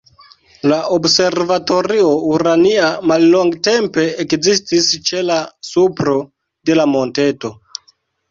[0.69, 2.07] La Observatorio
[2.37, 5.37] Urania mallongtempe ekzistis ĉe la
[5.69, 6.17] supro
[6.71, 7.53] de la monteto.